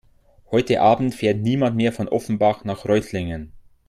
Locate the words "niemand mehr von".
1.37-2.09